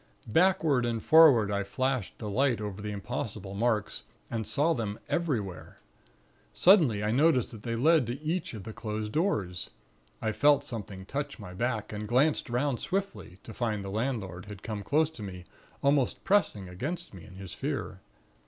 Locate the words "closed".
8.73-9.11